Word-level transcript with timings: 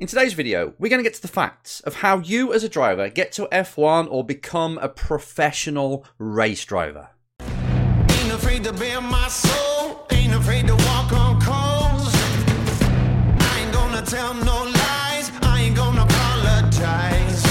In 0.00 0.06
today's 0.06 0.32
video, 0.32 0.72
we're 0.78 0.88
going 0.88 1.00
to 1.00 1.02
get 1.02 1.12
to 1.12 1.20
the 1.20 1.28
facts 1.28 1.80
of 1.80 1.96
how 1.96 2.20
you 2.20 2.54
as 2.54 2.64
a 2.64 2.70
driver 2.70 3.10
get 3.10 3.32
to 3.32 3.46
F1 3.52 4.08
or 4.10 4.24
become 4.24 4.78
a 4.78 4.88
professional 4.88 6.06
race 6.16 6.64
driver. 6.64 7.10
Ain't 7.42 8.32
afraid 8.32 8.64
to 8.64 8.72
bare 8.72 9.02
my 9.02 9.28
soul. 9.28 10.06
Ain't 10.10 10.32
afraid 10.32 10.68
to 10.68 10.74
walk 10.74 11.12
on 11.12 11.38
coals. 11.42 12.14
I 12.14 13.62
ain't 13.62 13.74
gonna 13.74 14.00
tell 14.00 14.32
no 14.32 14.64
lies. 14.64 15.30
I 15.42 15.64
ain't 15.66 15.76
gonna 15.76 16.04
apologize. 16.04 17.42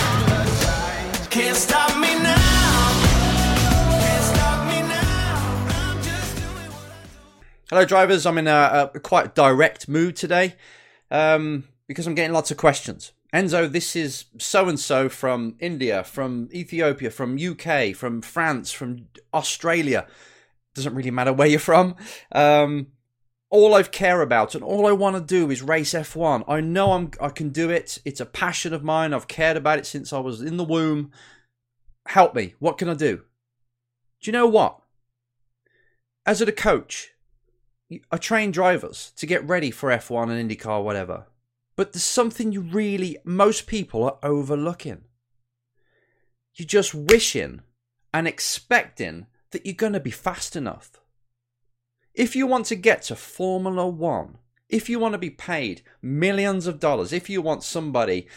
Can't 1.30 1.56
stop 1.56 2.00
me 2.00 2.16
now. 2.16 2.90
Can't 4.02 4.24
stop 4.24 4.68
me 4.68 4.82
now. 4.88 5.68
I'm 5.70 6.02
just 6.02 6.36
doing 6.36 6.72
what 6.72 6.90
I 6.90 7.70
Hello, 7.70 7.86
drivers. 7.86 8.26
I'm 8.26 8.40
in 8.40 8.48
a, 8.48 8.90
a 8.96 9.00
quite 9.00 9.36
direct 9.36 9.88
mood 9.88 10.16
today 10.16 10.56
um, 11.12 11.66
because 11.90 12.06
I'm 12.06 12.14
getting 12.14 12.34
lots 12.34 12.52
of 12.52 12.58
questions. 12.58 13.14
Enzo, 13.34 13.70
this 13.70 13.96
is 13.96 14.26
so 14.38 14.70
and 14.70 14.80
so 14.80 15.10
from 15.10 15.56
India, 15.60 16.04
from 16.04 16.48
Ethiopia, 16.54 17.10
from 17.10 17.36
UK, 17.36 17.96
from 17.96 18.22
France, 18.22 18.72
from 18.72 19.08
Australia. 19.34 20.06
Doesn't 20.76 20.94
really 20.94 21.10
matter 21.10 21.34
where 21.34 21.48
you're 21.48 21.60
from. 21.60 21.96
Um, 22.32 22.90
all 23.50 23.74
I 23.74 23.82
care 23.82 24.22
about 24.22 24.54
and 24.54 24.64
all 24.64 24.86
I 24.86 24.92
want 24.92 25.16
to 25.16 25.22
do 25.22 25.50
is 25.50 25.64
race 25.64 25.96
F1. 25.96 26.44
I 26.48 26.62
know 26.62 26.92
I'm 26.92 27.10
I 27.20 27.30
can 27.30 27.50
do 27.50 27.72
it. 27.72 27.98
It's 28.06 28.22
a 28.22 28.26
passion 28.28 28.72
of 28.72 28.84
mine. 28.84 29.12
I've 29.12 29.28
cared 29.28 29.58
about 29.58 29.80
it 29.80 29.88
since 29.88 30.14
I 30.14 30.20
was 30.20 30.42
in 30.42 30.58
the 30.58 30.64
womb. 30.64 31.12
Help 32.06 32.36
me. 32.36 32.54
What 32.60 32.78
can 32.78 32.88
I 32.88 32.94
do? 32.94 33.24
Do 34.22 34.30
you 34.30 34.32
know 34.32 34.48
what? 34.48 34.80
As 36.24 36.40
a 36.40 36.52
coach, 36.52 37.14
I 38.12 38.18
train 38.18 38.52
drivers 38.52 39.12
to 39.16 39.26
get 39.26 39.48
ready 39.48 39.72
for 39.72 39.90
F1 39.90 40.30
and 40.30 40.52
IndyCar, 40.52 40.84
whatever. 40.84 41.26
But 41.80 41.94
there's 41.94 42.04
something 42.04 42.52
you 42.52 42.60
really, 42.60 43.20
most 43.24 43.66
people 43.66 44.04
are 44.04 44.18
overlooking. 44.22 45.06
You're 46.54 46.66
just 46.66 46.94
wishing 46.94 47.62
and 48.14 48.28
expecting 48.28 49.28
that 49.52 49.66
you're 49.66 49.76
going 49.76 49.94
to 49.94 50.02
be 50.02 50.12
fast 50.12 50.58
enough. 50.58 51.00
If 52.14 52.36
you 52.36 52.48
want 52.48 52.66
to 52.66 52.76
get 52.76 53.04
to 53.04 53.16
Formula 53.16 53.88
One, 53.88 54.40
if 54.68 54.90
you 54.90 55.00
want 55.00 55.14
to 55.14 55.18
be 55.18 55.30
paid 55.30 55.82
millions 56.02 56.68
of 56.68 56.82
dollars, 56.82 57.14
if 57.14 57.30
you 57.30 57.42
want 57.42 57.64
somebody 57.64 58.28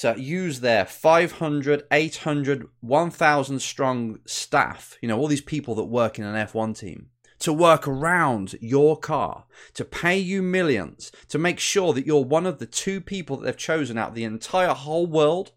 to 0.00 0.20
use 0.20 0.60
their 0.60 0.84
500, 0.84 1.84
800, 1.90 2.68
1,000 2.82 3.62
strong 3.62 4.18
staff, 4.26 4.98
you 5.00 5.08
know, 5.08 5.18
all 5.18 5.26
these 5.26 5.40
people 5.40 5.74
that 5.76 5.84
work 5.84 6.18
in 6.18 6.26
an 6.26 6.46
F1 6.46 6.78
team, 6.78 7.08
to 7.40 7.52
work 7.52 7.88
around 7.88 8.54
your 8.60 8.96
car, 8.96 9.44
to 9.74 9.84
pay 9.84 10.18
you 10.18 10.42
millions, 10.42 11.10
to 11.28 11.38
make 11.38 11.58
sure 11.58 11.92
that 11.92 12.06
you're 12.06 12.24
one 12.24 12.46
of 12.46 12.58
the 12.58 12.66
two 12.66 13.00
people 13.00 13.36
that 13.36 13.44
they've 13.44 13.56
chosen 13.56 13.98
out 13.98 14.10
of 14.10 14.14
the 14.14 14.24
entire 14.24 14.74
whole 14.74 15.06
world 15.06 15.52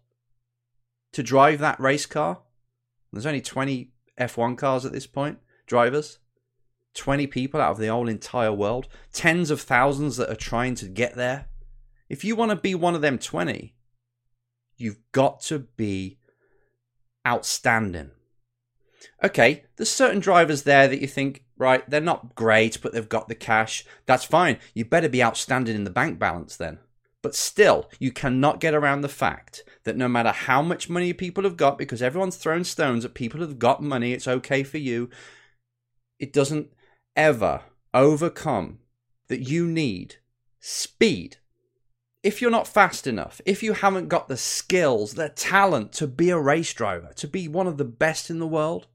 to 1.12 1.22
drive 1.22 1.60
that 1.60 1.78
race 1.78 2.06
car. 2.06 2.40
There's 3.12 3.26
only 3.26 3.40
20 3.40 3.92
F1 4.18 4.58
cars 4.58 4.84
at 4.84 4.92
this 4.92 5.06
point, 5.06 5.38
drivers. 5.66 6.18
20 6.94 7.26
people 7.26 7.60
out 7.60 7.72
of 7.72 7.78
the 7.78 7.88
whole 7.88 8.08
entire 8.08 8.52
world, 8.52 8.86
tens 9.12 9.50
of 9.50 9.60
thousands 9.60 10.16
that 10.16 10.30
are 10.30 10.36
trying 10.36 10.74
to 10.76 10.86
get 10.86 11.16
there. 11.16 11.46
If 12.08 12.24
you 12.24 12.36
want 12.36 12.50
to 12.50 12.56
be 12.56 12.74
one 12.74 12.94
of 12.94 13.00
them 13.00 13.18
20, 13.18 13.74
you've 14.76 14.98
got 15.12 15.40
to 15.42 15.58
be 15.58 16.18
outstanding. 17.26 18.10
Okay, 19.22 19.64
there's 19.76 19.90
certain 19.90 20.20
drivers 20.20 20.62
there 20.62 20.86
that 20.88 21.00
you 21.00 21.06
think, 21.06 21.43
right, 21.56 21.88
they're 21.88 22.00
not 22.00 22.34
great, 22.34 22.80
but 22.82 22.92
they've 22.92 23.08
got 23.08 23.28
the 23.28 23.34
cash. 23.34 23.84
That's 24.06 24.24
fine. 24.24 24.58
You 24.74 24.84
better 24.84 25.08
be 25.08 25.22
outstanding 25.22 25.76
in 25.76 25.84
the 25.84 25.90
bank 25.90 26.18
balance 26.18 26.56
then. 26.56 26.78
But 27.22 27.34
still, 27.34 27.88
you 27.98 28.12
cannot 28.12 28.60
get 28.60 28.74
around 28.74 29.00
the 29.00 29.08
fact 29.08 29.64
that 29.84 29.96
no 29.96 30.08
matter 30.08 30.30
how 30.30 30.60
much 30.60 30.90
money 30.90 31.12
people 31.12 31.44
have 31.44 31.56
got, 31.56 31.78
because 31.78 32.02
everyone's 32.02 32.36
throwing 32.36 32.64
stones 32.64 33.04
at 33.04 33.14
people 33.14 33.40
who've 33.40 33.58
got 33.58 33.82
money, 33.82 34.12
it's 34.12 34.28
okay 34.28 34.62
for 34.62 34.78
you, 34.78 35.08
it 36.18 36.32
doesn't 36.32 36.70
ever 37.16 37.62
overcome 37.94 38.80
that 39.28 39.48
you 39.48 39.66
need 39.66 40.16
speed. 40.60 41.38
If 42.22 42.40
you're 42.40 42.50
not 42.50 42.68
fast 42.68 43.06
enough, 43.06 43.40
if 43.44 43.62
you 43.62 43.74
haven't 43.74 44.08
got 44.08 44.28
the 44.28 44.36
skills, 44.36 45.14
the 45.14 45.28
talent 45.28 45.92
to 45.94 46.06
be 46.06 46.30
a 46.30 46.38
race 46.38 46.72
driver, 46.72 47.12
to 47.16 47.28
be 47.28 47.48
one 47.48 47.66
of 47.66 47.76
the 47.76 47.84
best 47.84 48.30
in 48.30 48.38
the 48.38 48.46
world, 48.46 48.86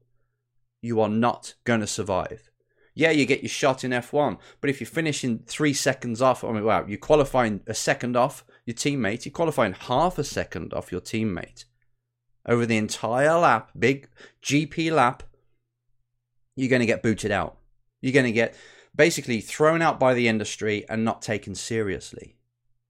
you 0.82 1.00
are 1.00 1.08
not 1.08 1.54
going 1.64 1.80
to 1.80 1.86
survive. 1.86 2.49
Yeah, 2.94 3.10
you 3.10 3.24
get 3.24 3.42
your 3.42 3.48
shot 3.48 3.84
in 3.84 3.92
F1, 3.92 4.38
but 4.60 4.68
if 4.68 4.80
you're 4.80 4.86
finishing 4.86 5.40
three 5.46 5.72
seconds 5.72 6.20
off, 6.20 6.42
I 6.42 6.52
mean, 6.52 6.64
wow, 6.64 6.84
you're 6.86 6.98
qualifying 6.98 7.60
a 7.66 7.74
second 7.74 8.16
off 8.16 8.44
your 8.66 8.74
teammate, 8.74 9.24
you're 9.24 9.32
qualifying 9.32 9.74
half 9.74 10.18
a 10.18 10.24
second 10.24 10.74
off 10.74 10.92
your 10.92 11.00
teammate 11.00 11.64
over 12.46 12.66
the 12.66 12.76
entire 12.76 13.38
lap, 13.38 13.70
big 13.78 14.08
GP 14.42 14.92
lap, 14.92 15.22
you're 16.56 16.68
going 16.68 16.80
to 16.80 16.86
get 16.86 17.02
booted 17.02 17.30
out. 17.30 17.58
You're 18.00 18.12
going 18.12 18.26
to 18.26 18.32
get 18.32 18.54
basically 18.94 19.40
thrown 19.40 19.82
out 19.82 20.00
by 20.00 20.14
the 20.14 20.28
industry 20.28 20.84
and 20.88 21.04
not 21.04 21.22
taken 21.22 21.54
seriously. 21.54 22.36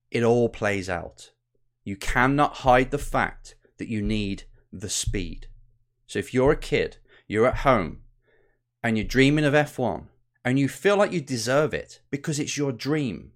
It 0.09 0.23
all 0.23 0.49
plays 0.49 0.89
out. 0.89 1.31
You 1.83 1.95
cannot 1.95 2.57
hide 2.57 2.91
the 2.91 2.97
fact 2.97 3.55
that 3.77 3.87
you 3.87 4.01
need 4.01 4.43
the 4.71 4.89
speed. 4.89 5.47
So 6.07 6.19
if 6.19 6.33
you're 6.33 6.51
a 6.51 6.57
kid, 6.57 6.97
you're 7.27 7.47
at 7.47 7.57
home, 7.57 7.99
and 8.83 8.97
you're 8.97 9.05
dreaming 9.05 9.45
of 9.45 9.53
F1, 9.53 10.05
and 10.43 10.57
you 10.57 10.67
feel 10.67 10.97
like 10.97 11.11
you 11.11 11.21
deserve 11.21 11.73
it 11.73 12.01
because 12.09 12.39
it's 12.39 12.57
your 12.57 12.71
dream, 12.71 13.31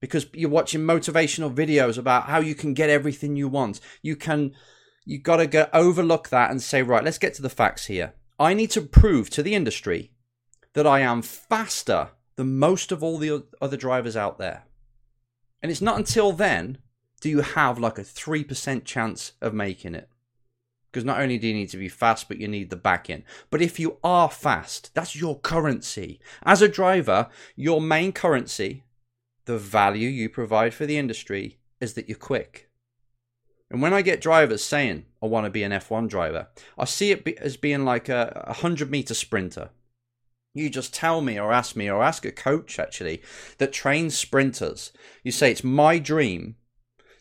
because 0.00 0.26
you're 0.32 0.50
watching 0.50 0.80
motivational 0.80 1.54
videos 1.54 1.98
about 1.98 2.24
how 2.24 2.40
you 2.40 2.54
can 2.54 2.74
get 2.74 2.90
everything 2.90 3.36
you 3.36 3.48
want, 3.48 3.80
you 4.02 4.16
can, 4.16 4.52
you 5.04 5.18
got 5.18 5.36
to 5.36 5.46
go 5.46 5.68
overlook 5.72 6.28
that 6.28 6.50
and 6.50 6.62
say, 6.62 6.82
right, 6.82 7.04
let's 7.04 7.18
get 7.18 7.34
to 7.34 7.42
the 7.42 7.48
facts 7.48 7.86
here. 7.86 8.14
I 8.38 8.54
need 8.54 8.70
to 8.72 8.82
prove 8.82 9.30
to 9.30 9.42
the 9.42 9.54
industry 9.54 10.12
that 10.74 10.86
I 10.86 11.00
am 11.00 11.22
faster 11.22 12.10
than 12.36 12.58
most 12.58 12.92
of 12.92 13.02
all 13.02 13.18
the 13.18 13.44
other 13.60 13.76
drivers 13.76 14.16
out 14.16 14.38
there. 14.38 14.64
And 15.62 15.70
it's 15.70 15.82
not 15.82 15.98
until 15.98 16.32
then 16.32 16.78
do 17.20 17.30
you 17.30 17.40
have 17.40 17.78
like 17.78 17.98
a 17.98 18.02
3% 18.02 18.84
chance 18.84 19.32
of 19.40 19.54
making 19.54 19.94
it. 19.94 20.08
Because 20.92 21.06
not 21.06 21.20
only 21.20 21.38
do 21.38 21.46
you 21.46 21.54
need 21.54 21.70
to 21.70 21.78
be 21.78 21.88
fast, 21.88 22.28
but 22.28 22.36
you 22.36 22.46
need 22.46 22.68
the 22.68 22.76
back 22.76 23.08
end. 23.08 23.22
But 23.48 23.62
if 23.62 23.80
you 23.80 23.96
are 24.04 24.28
fast, 24.28 24.90
that's 24.92 25.16
your 25.16 25.40
currency. 25.40 26.20
As 26.42 26.60
a 26.60 26.68
driver, 26.68 27.28
your 27.56 27.80
main 27.80 28.12
currency, 28.12 28.84
the 29.46 29.56
value 29.56 30.08
you 30.08 30.28
provide 30.28 30.74
for 30.74 30.84
the 30.84 30.98
industry, 30.98 31.58
is 31.80 31.94
that 31.94 32.08
you're 32.10 32.18
quick. 32.18 32.68
And 33.70 33.80
when 33.80 33.94
I 33.94 34.02
get 34.02 34.20
drivers 34.20 34.62
saying, 34.62 35.06
I 35.22 35.26
want 35.26 35.46
to 35.46 35.50
be 35.50 35.62
an 35.62 35.72
F1 35.72 36.10
driver, 36.10 36.48
I 36.78 36.84
see 36.84 37.10
it 37.10 37.26
as 37.38 37.56
being 37.56 37.86
like 37.86 38.10
a 38.10 38.44
100 38.48 38.90
meter 38.90 39.14
sprinter. 39.14 39.70
You 40.52 40.68
just 40.68 40.92
tell 40.92 41.22
me 41.22 41.40
or 41.40 41.52
ask 41.52 41.74
me 41.74 41.90
or 41.90 42.02
ask 42.02 42.26
a 42.26 42.32
coach 42.32 42.78
actually 42.78 43.22
that 43.56 43.72
trains 43.72 44.18
sprinters. 44.18 44.92
You 45.24 45.32
say, 45.32 45.50
It's 45.50 45.64
my 45.64 45.98
dream 45.98 46.56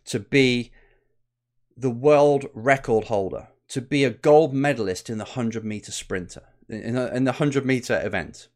to 0.06 0.20
be 0.20 0.72
the 1.78 1.90
world 1.90 2.48
record 2.53 3.06
holder, 3.06 3.48
to 3.72 3.80
be 3.80 4.04
a 4.04 4.09
gold 4.09 4.54
medalist 4.54 5.09
in 5.09 5.18
the 5.18 5.24
100 5.24 5.64
meter 5.64 5.94
sprinter, 5.94 6.44
in, 6.68 6.98
a, 6.98 7.08
in 7.08 7.24
the 7.24 7.32
100 7.32 7.66
meter 7.66 8.06
event. 8.06 8.50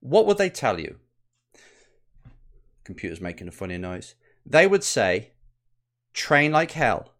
What 0.00 0.24
would 0.24 0.38
they 0.38 0.48
tell 0.48 0.80
you? 0.80 0.96
Computer's 2.82 3.20
making 3.20 3.48
a 3.48 3.52
funny 3.52 3.76
noise. 3.76 4.14
They 4.46 4.66
would 4.66 4.82
say, 4.82 5.32
Train 6.14 6.52
like 6.52 6.70
hell 6.70 7.10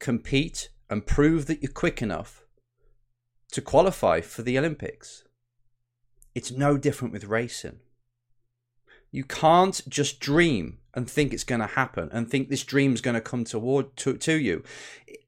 compete 0.00 0.70
and 0.90 1.06
prove 1.06 1.46
that 1.46 1.62
you're 1.62 1.70
quick 1.70 2.02
enough 2.02 2.44
to 3.52 3.62
qualify 3.62 4.20
for 4.20 4.42
the 4.42 4.58
Olympics. 4.58 5.22
It's 6.34 6.50
no 6.50 6.76
different 6.76 7.12
with 7.12 7.24
racing. 7.24 7.78
You 9.12 9.22
can't 9.22 9.80
just 9.88 10.18
dream 10.18 10.78
and 10.94 11.08
think 11.08 11.32
it's 11.32 11.44
going 11.44 11.60
to 11.60 11.66
happen 11.66 12.08
and 12.12 12.28
think 12.28 12.48
this 12.48 12.64
dream's 12.64 13.00
going 13.00 13.14
to 13.14 13.20
come 13.20 13.44
toward 13.44 13.96
to, 13.96 14.16
to 14.16 14.34
you. 14.34 14.62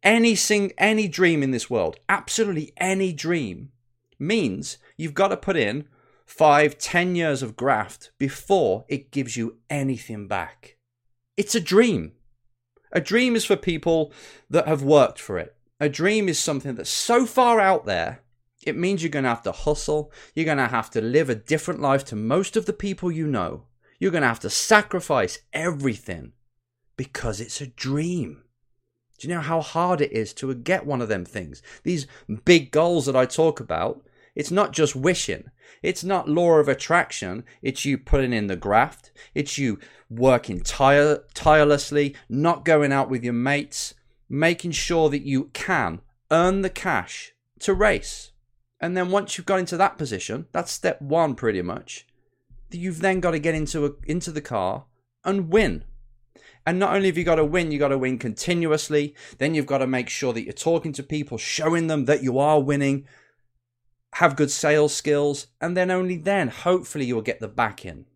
Any 0.02 0.34
sing 0.34 0.72
any 0.78 1.08
dream 1.08 1.42
in 1.42 1.50
this 1.50 1.70
world, 1.70 1.96
absolutely 2.08 2.72
any 2.76 3.12
dream, 3.12 3.70
means 4.18 4.78
you've 4.96 5.14
got 5.14 5.28
to 5.28 5.36
put 5.36 5.56
in 5.56 5.86
five, 6.26 6.78
ten 6.78 7.14
years 7.14 7.42
of 7.42 7.56
graft 7.56 8.10
before 8.18 8.84
it 8.88 9.10
gives 9.10 9.36
you 9.36 9.58
anything 9.68 10.26
back. 10.28 10.76
It's 11.36 11.54
a 11.54 11.60
dream. 11.60 12.12
A 12.92 13.00
dream 13.00 13.36
is 13.36 13.44
for 13.44 13.56
people 13.56 14.12
that 14.48 14.66
have 14.66 14.82
worked 14.82 15.20
for 15.20 15.38
it. 15.38 15.54
A 15.78 15.88
dream 15.88 16.28
is 16.28 16.38
something 16.38 16.74
that's 16.74 16.90
so 16.90 17.24
far 17.24 17.60
out 17.60 17.86
there, 17.86 18.20
it 18.66 18.76
means 18.76 19.02
you're 19.02 19.10
going 19.10 19.22
to 19.24 19.30
have 19.30 19.42
to 19.42 19.52
hustle. 19.52 20.12
You're 20.34 20.44
going 20.44 20.58
to 20.58 20.66
have 20.66 20.90
to 20.90 21.00
live 21.00 21.30
a 21.30 21.34
different 21.34 21.80
life 21.80 22.04
to 22.06 22.16
most 22.16 22.56
of 22.56 22.66
the 22.66 22.72
people 22.72 23.10
you 23.10 23.26
know. 23.26 23.64
You're 24.00 24.10
going 24.10 24.22
to 24.22 24.28
have 24.28 24.40
to 24.40 24.50
sacrifice 24.50 25.38
everything 25.52 26.32
because 26.96 27.40
it's 27.40 27.60
a 27.60 27.66
dream. 27.66 28.42
Do 29.18 29.28
you 29.28 29.34
know 29.34 29.40
how 29.42 29.60
hard 29.60 30.00
it 30.00 30.10
is 30.10 30.32
to 30.34 30.52
get 30.54 30.86
one 30.86 31.02
of 31.02 31.08
them 31.08 31.26
things? 31.26 31.62
These 31.84 32.06
big 32.46 32.70
goals 32.70 33.06
that 33.06 33.14
I 33.14 33.26
talk 33.26 33.60
about, 33.60 34.02
It's 34.34 34.50
not 34.50 34.72
just 34.72 34.96
wishing. 34.96 35.50
It's 35.82 36.04
not 36.04 36.28
law 36.28 36.58
of 36.58 36.68
attraction. 36.68 37.44
It's 37.62 37.84
you 37.84 37.98
putting 37.98 38.32
in 38.32 38.46
the 38.46 38.56
graft. 38.56 39.12
It's 39.34 39.58
you 39.58 39.78
working 40.08 40.60
tire- 40.60 41.24
tirelessly, 41.34 42.14
not 42.28 42.64
going 42.64 42.92
out 42.92 43.10
with 43.10 43.24
your 43.24 43.34
mates, 43.34 43.94
making 44.28 44.72
sure 44.72 45.10
that 45.10 45.22
you 45.22 45.50
can 45.52 46.00
earn 46.30 46.62
the 46.62 46.70
cash 46.70 47.32
to 47.60 47.74
race. 47.74 48.32
And 48.80 48.96
then 48.96 49.10
once 49.10 49.36
you've 49.36 49.46
got 49.46 49.58
into 49.58 49.76
that 49.76 49.98
position, 49.98 50.46
that's 50.52 50.72
step 50.72 51.02
one 51.02 51.34
pretty 51.34 51.60
much. 51.60 52.06
You've 52.70 53.00
then 53.00 53.20
got 53.20 53.32
to 53.32 53.38
get 53.38 53.54
into 53.54 53.86
a, 53.86 53.90
into 54.06 54.30
the 54.30 54.40
car 54.40 54.84
and 55.24 55.50
win. 55.50 55.84
And 56.66 56.78
not 56.78 56.94
only 56.94 57.08
have 57.08 57.18
you 57.18 57.24
got 57.24 57.36
to 57.36 57.44
win, 57.44 57.70
you've 57.70 57.80
got 57.80 57.88
to 57.88 57.98
win 57.98 58.18
continuously. 58.18 59.14
Then 59.38 59.54
you've 59.54 59.66
got 59.66 59.78
to 59.78 59.86
make 59.86 60.08
sure 60.08 60.32
that 60.32 60.44
you're 60.44 60.52
talking 60.52 60.92
to 60.94 61.02
people, 61.02 61.38
showing 61.38 61.86
them 61.86 62.04
that 62.04 62.22
you 62.22 62.38
are 62.38 62.60
winning, 62.60 63.06
have 64.14 64.36
good 64.36 64.50
sales 64.50 64.94
skills, 64.94 65.46
and 65.60 65.76
then 65.76 65.90
only 65.90 66.16
then, 66.16 66.48
hopefully, 66.48 67.06
you'll 67.06 67.22
get 67.22 67.40
the 67.40 67.48
back 67.48 67.84
in. 67.86 68.06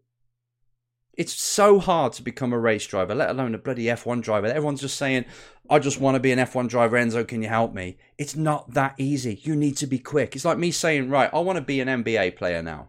It's 1.16 1.32
so 1.32 1.78
hard 1.78 2.12
to 2.14 2.22
become 2.22 2.52
a 2.52 2.58
race 2.58 2.86
driver, 2.86 3.14
let 3.14 3.30
alone 3.30 3.54
a 3.54 3.58
bloody 3.58 3.84
F1 3.84 4.20
driver. 4.20 4.48
Everyone's 4.48 4.80
just 4.80 4.96
saying, 4.96 5.24
I 5.70 5.78
just 5.78 6.00
want 6.00 6.16
to 6.16 6.20
be 6.20 6.32
an 6.32 6.40
F1 6.40 6.68
driver. 6.68 6.96
Enzo, 6.96 7.26
can 7.26 7.40
you 7.40 7.48
help 7.48 7.72
me? 7.72 7.96
It's 8.18 8.34
not 8.34 8.74
that 8.74 8.94
easy. 8.98 9.40
You 9.42 9.54
need 9.54 9.76
to 9.78 9.86
be 9.86 9.98
quick. 9.98 10.34
It's 10.34 10.44
like 10.44 10.58
me 10.58 10.72
saying, 10.72 11.10
right, 11.10 11.30
I 11.32 11.38
want 11.38 11.56
to 11.56 11.64
be 11.64 11.80
an 11.80 11.88
NBA 11.88 12.36
player 12.36 12.62
now. 12.62 12.88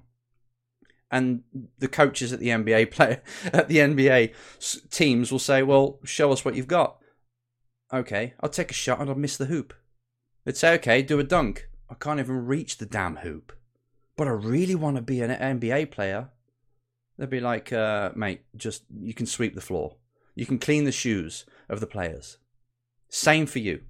And 1.11 1.43
the 1.77 1.87
coaches 1.87 2.33
at 2.33 2.39
the 2.39 2.49
NBA 2.49 2.91
player 2.91 3.21
at 3.45 3.67
the 3.67 3.77
NBA 3.77 4.33
teams 4.89 5.31
will 5.31 5.39
say, 5.39 5.63
well, 5.63 5.99
show 6.03 6.31
us 6.31 6.43
what 6.43 6.55
you've 6.55 6.67
got. 6.67 6.97
Okay, 7.93 8.33
I'll 8.41 8.49
take 8.49 8.71
a 8.71 8.73
shot 8.73 8.99
and 8.99 9.09
I'll 9.09 9.15
miss 9.15 9.37
the 9.37 9.45
hoop. 9.45 9.73
They'd 10.43 10.57
say, 10.57 10.73
okay, 10.75 11.01
do 11.01 11.19
a 11.19 11.23
dunk. 11.23 11.69
I 11.89 11.93
can't 11.95 12.19
even 12.19 12.45
reach 12.45 12.77
the 12.77 12.85
damn 12.85 13.17
hoop. 13.17 13.53
But 14.17 14.27
I 14.27 14.31
really 14.31 14.75
want 14.75 14.95
to 14.95 15.01
be 15.01 15.21
an 15.21 15.31
NBA 15.31 15.91
player. 15.91 16.29
They'd 17.17 17.29
be 17.29 17.39
like, 17.39 17.71
uh, 17.71 18.11
mate, 18.15 18.41
just 18.55 18.83
you 18.99 19.13
can 19.13 19.25
sweep 19.25 19.55
the 19.55 19.61
floor. 19.61 19.97
You 20.35 20.45
can 20.45 20.59
clean 20.59 20.83
the 20.83 20.91
shoes 20.91 21.45
of 21.69 21.79
the 21.79 21.87
players. 21.87 22.37
Same 23.09 23.45
for 23.45 23.59
you. 23.59 23.81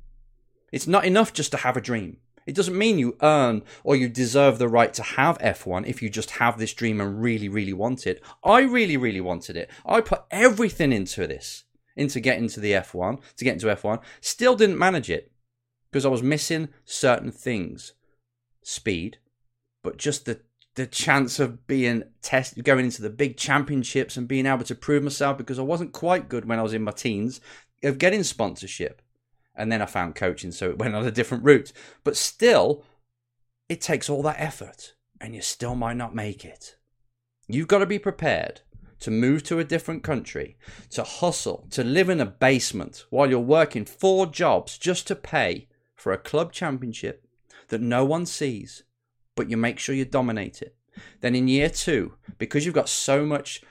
It's 0.72 0.88
not 0.88 1.06
enough 1.06 1.34
just 1.34 1.52
to 1.52 1.58
have 1.58 1.78
a 1.78 1.82
dream. 1.82 2.18
It 2.46 2.56
doesn't 2.56 2.78
mean 2.78 3.00
you 3.00 3.18
earn 3.22 3.64
or 3.84 3.96
you 3.96 4.08
deserve 4.08 4.60
the 4.60 4.68
right 4.68 4.94
to 4.94 5.04
have 5.04 5.38
F1 5.40 5.88
if 5.88 6.02
you 6.02 6.10
just 6.10 6.32
have 6.32 6.58
this 6.58 6.74
dream 6.74 7.02
and 7.02 7.22
really, 7.22 7.50
really 7.50 7.74
want 7.74 8.06
it. 8.06 8.24
I 8.44 8.62
really, 8.62 8.98
really 8.98 9.22
wanted 9.22 9.58
it. 9.58 9.70
I 9.86 10.02
put 10.02 10.24
everything 10.30 10.92
into 10.92 11.26
this, 11.26 11.64
into 11.96 12.20
getting 12.20 12.48
to 12.50 12.60
the 12.60 12.74
F1, 12.74 13.20
to 13.38 13.44
get 13.44 13.54
into 13.54 13.68
F1. 13.68 14.02
Still 14.22 14.56
didn't 14.56 14.78
manage 14.78 15.10
it 15.10 15.32
because 15.92 16.06
I 16.06 16.10
was 16.10 16.22
missing 16.22 16.70
certain 16.84 17.32
things. 17.32 17.94
Speed, 18.62 19.18
but 19.84 19.98
just 19.98 20.26
the 20.26 20.42
the 20.76 20.86
chance 20.86 21.40
of 21.40 21.66
being 21.68 22.04
test 22.22 22.62
going 22.64 22.86
into 22.86 23.02
the 23.02 23.10
big 23.10 23.38
championships 23.38 24.18
and 24.18 24.28
being 24.28 24.46
able 24.46 24.66
to 24.66 24.76
prove 24.76 25.04
myself 25.04 25.38
because 25.38 25.58
I 25.58 25.64
wasn't 25.64 25.94
quite 25.94 26.28
good 26.28 26.46
when 26.46 26.60
I 26.60 26.64
was 26.64 26.74
in 26.74 26.84
my 26.84 26.92
teens 26.92 27.40
of 27.82 27.98
getting 27.98 28.24
sponsorship. 28.24 29.02
And 29.56 29.72
then 29.72 29.82
I 29.82 29.86
found 29.86 30.16
coaching, 30.16 30.52
so 30.52 30.70
it 30.70 30.78
went 30.78 30.96
on 30.96 31.06
a 31.06 31.12
different 31.12 31.44
route. 31.44 31.72
But 32.04 32.18
still, 32.18 32.84
it 33.70 33.82
takes 33.82 34.10
all 34.10 34.22
that 34.24 34.40
effort, 34.40 34.94
and 35.22 35.34
you 35.34 35.42
still 35.42 35.76
might 35.76 35.98
not 35.98 36.14
make 36.14 36.44
it. 36.44 36.76
You've 37.48 37.68
got 37.68 37.80
to 37.80 37.86
be 37.86 38.00
prepared 38.00 38.62
to 39.00 39.12
move 39.12 39.44
to 39.44 39.60
a 39.60 39.64
different 39.64 40.04
country, 40.04 40.58
to 40.90 41.04
hustle, 41.04 41.68
to 41.70 41.84
live 41.84 42.10
in 42.10 42.20
a 42.20 42.26
basement 42.26 43.06
while 43.10 43.30
you're 43.30 43.40
working 43.40 43.86
four 43.86 44.26
jobs 44.26 44.78
just 44.78 45.06
to 45.08 45.16
pay 45.16 45.68
for 45.96 46.12
a 46.12 46.18
club 46.18 46.52
championship 46.52 47.28
that 47.68 47.82
no 47.82 48.06
one 48.06 48.26
sees, 48.26 48.84
but 49.36 49.50
you 49.50 49.58
make 49.58 49.80
sure 49.80 49.96
you 49.96 50.06
dominate 50.06 50.62
it. 50.62 50.76
Then 51.22 51.36
in 51.36 51.48
year 51.48 51.70
two, 51.70 52.16
because 52.38 52.66
you've 52.66 52.76
got 52.76 52.90
so 52.90 53.26
much 53.26 53.62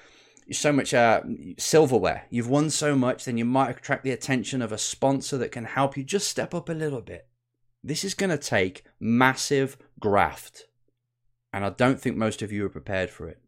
so 0.52 0.72
much 0.72 0.92
uh, 0.92 1.22
silverware, 1.58 2.26
you've 2.30 2.48
won 2.48 2.70
so 2.70 2.94
much, 2.94 3.24
then 3.24 3.38
you 3.38 3.44
might 3.44 3.70
attract 3.70 4.04
the 4.04 4.10
attention 4.10 4.60
of 4.60 4.72
a 4.72 4.78
sponsor 4.78 5.38
that 5.38 5.52
can 5.52 5.64
help 5.64 5.96
you 5.96 6.04
just 6.04 6.28
step 6.28 6.54
up 6.54 6.68
a 6.68 6.74
little 6.74 7.00
bit. 7.00 7.28
This 7.82 8.04
is 8.04 8.14
going 8.14 8.30
to 8.30 8.38
take 8.38 8.84
massive 9.00 9.76
graft, 10.00 10.64
and 11.52 11.64
I 11.64 11.70
don't 11.70 12.00
think 12.00 12.16
most 12.16 12.42
of 12.42 12.52
you 12.52 12.64
are 12.66 12.70
prepared 12.70 13.10
for 13.10 13.28
it. 13.28 13.40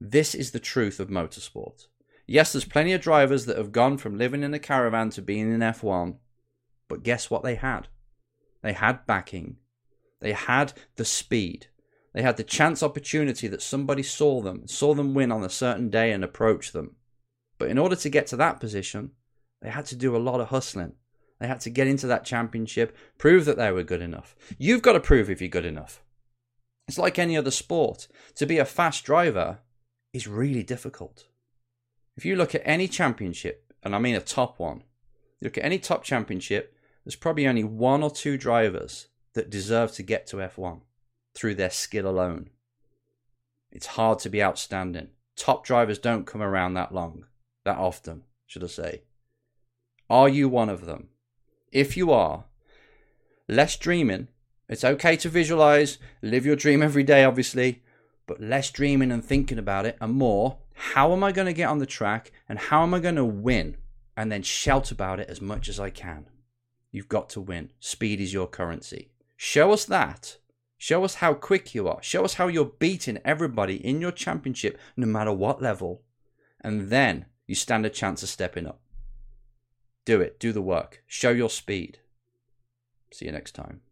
This 0.00 0.34
is 0.34 0.50
the 0.50 0.60
truth 0.60 1.00
of 1.00 1.08
motorsport. 1.08 1.86
Yes, 2.26 2.52
there's 2.52 2.64
plenty 2.64 2.92
of 2.92 3.00
drivers 3.00 3.46
that 3.46 3.58
have 3.58 3.72
gone 3.72 3.98
from 3.98 4.16
living 4.16 4.42
in 4.42 4.54
a 4.54 4.58
caravan 4.58 5.10
to 5.10 5.22
being 5.22 5.52
in 5.52 5.60
F1, 5.60 6.16
but 6.88 7.02
guess 7.02 7.30
what 7.30 7.42
they 7.42 7.56
had? 7.56 7.88
They 8.62 8.72
had 8.72 9.06
backing, 9.06 9.56
they 10.20 10.32
had 10.32 10.72
the 10.96 11.04
speed, 11.04 11.68
they 12.12 12.22
had 12.22 12.36
the 12.36 12.44
chance 12.44 12.82
opportunity 12.82 13.46
that 13.48 13.62
somebody 13.62 14.02
saw 14.02 14.40
them, 14.40 14.66
saw 14.66 14.94
them 14.94 15.14
win 15.14 15.30
on 15.30 15.44
a 15.44 15.50
certain 15.50 15.90
day 15.90 16.10
and 16.12 16.24
approach 16.24 16.72
them. 16.72 16.96
But 17.58 17.70
in 17.70 17.78
order 17.78 17.96
to 17.96 18.08
get 18.08 18.26
to 18.28 18.36
that 18.36 18.58
position, 18.58 19.12
they 19.62 19.70
had 19.70 19.86
to 19.86 19.96
do 19.96 20.16
a 20.16 20.18
lot 20.18 20.40
of 20.40 20.48
hustling. 20.48 20.94
They 21.38 21.46
had 21.46 21.60
to 21.60 21.70
get 21.70 21.86
into 21.86 22.06
that 22.08 22.24
championship, 22.24 22.96
prove 23.16 23.44
that 23.44 23.56
they 23.56 23.70
were 23.70 23.82
good 23.82 24.02
enough. 24.02 24.34
You've 24.58 24.82
got 24.82 24.92
to 24.94 25.00
prove 25.00 25.30
if 25.30 25.40
you're 25.40 25.48
good 25.48 25.64
enough. 25.64 26.02
It's 26.88 26.98
like 26.98 27.18
any 27.18 27.36
other 27.36 27.50
sport. 27.50 28.08
To 28.34 28.46
be 28.46 28.58
a 28.58 28.64
fast 28.64 29.04
driver 29.04 29.58
is 30.12 30.26
really 30.26 30.62
difficult. 30.62 31.26
If 32.16 32.24
you 32.24 32.34
look 32.34 32.54
at 32.54 32.62
any 32.64 32.88
championship, 32.88 33.72
and 33.82 33.94
I 33.94 33.98
mean 33.98 34.16
a 34.16 34.20
top 34.20 34.58
one, 34.58 34.82
look 35.40 35.56
at 35.56 35.64
any 35.64 35.78
top 35.78 36.02
championship, 36.02 36.76
there's 37.04 37.16
probably 37.16 37.46
only 37.46 37.64
one 37.64 38.02
or 38.02 38.10
two 38.10 38.36
drivers 38.36 39.06
that 39.34 39.48
deserve 39.48 39.92
to 39.92 40.02
get 40.02 40.26
to 40.26 40.36
F1 40.38 40.80
through 41.34 41.54
their 41.54 41.70
skill 41.70 42.08
alone. 42.08 42.50
It's 43.70 43.86
hard 43.86 44.18
to 44.20 44.30
be 44.30 44.42
outstanding. 44.42 45.08
Top 45.36 45.64
drivers 45.64 45.98
don't 45.98 46.26
come 46.26 46.42
around 46.42 46.74
that 46.74 46.92
long, 46.92 47.24
that 47.64 47.78
often, 47.78 48.24
should 48.46 48.64
I 48.64 48.68
say. 48.68 49.02
Are 50.08 50.28
you 50.28 50.48
one 50.48 50.68
of 50.68 50.86
them? 50.86 51.08
If 51.70 51.96
you 51.96 52.10
are, 52.10 52.44
less 53.48 53.76
dreaming. 53.76 54.28
It's 54.68 54.84
okay 54.84 55.16
to 55.16 55.28
visualize, 55.28 55.98
live 56.22 56.44
your 56.44 56.56
dream 56.56 56.82
every 56.82 57.04
day, 57.04 57.24
obviously, 57.24 57.82
but 58.26 58.40
less 58.40 58.70
dreaming 58.70 59.10
and 59.10 59.24
thinking 59.24 59.58
about 59.58 59.86
it 59.86 59.96
and 60.00 60.12
more. 60.12 60.58
How 60.74 61.12
am 61.12 61.22
I 61.22 61.32
going 61.32 61.46
to 61.46 61.52
get 61.52 61.68
on 61.68 61.78
the 61.78 61.86
track 61.86 62.32
and 62.48 62.58
how 62.58 62.82
am 62.82 62.94
I 62.94 63.00
going 63.00 63.16
to 63.16 63.24
win? 63.24 63.76
And 64.16 64.30
then 64.30 64.42
shout 64.42 64.90
about 64.90 65.20
it 65.20 65.28
as 65.28 65.40
much 65.40 65.68
as 65.68 65.80
I 65.80 65.90
can. 65.90 66.26
You've 66.92 67.08
got 67.08 67.28
to 67.30 67.40
win. 67.40 67.70
Speed 67.80 68.20
is 68.20 68.32
your 68.32 68.46
currency. 68.46 69.10
Show 69.36 69.72
us 69.72 69.84
that, 69.84 70.38
Show 70.82 71.04
us 71.04 71.16
how 71.16 71.34
quick 71.34 71.74
you 71.74 71.88
are. 71.88 72.02
Show 72.02 72.24
us 72.24 72.34
how 72.34 72.48
you're 72.48 72.64
beating 72.64 73.18
everybody 73.22 73.76
in 73.86 74.00
your 74.00 74.12
championship, 74.12 74.78
no 74.96 75.06
matter 75.06 75.30
what 75.30 75.60
level. 75.60 76.00
And 76.58 76.88
then 76.88 77.26
you 77.46 77.54
stand 77.54 77.84
a 77.84 77.90
chance 77.90 78.22
of 78.22 78.30
stepping 78.30 78.66
up. 78.66 78.80
Do 80.06 80.22
it. 80.22 80.40
Do 80.40 80.52
the 80.52 80.62
work. 80.62 81.02
Show 81.06 81.32
your 81.32 81.50
speed. 81.50 81.98
See 83.12 83.26
you 83.26 83.32
next 83.32 83.52
time. 83.52 83.82